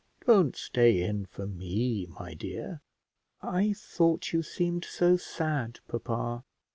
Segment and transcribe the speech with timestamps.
[0.25, 2.81] don't stay in for me, my dear."
[3.39, 6.43] "I thought you seemed so sad, papa."